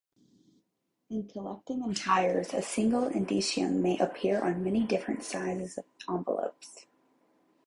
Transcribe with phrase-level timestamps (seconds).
[1.11, 6.87] In collecting entires, a single indicium may appear on many different sizes of envelopes.